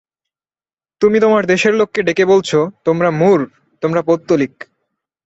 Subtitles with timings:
[1.01, 3.41] তুমি তোমার দেশের লোককে ডেকে বলছ–তোমরা মূঢ়,
[3.83, 4.53] তোমরা পৌত্তলিক।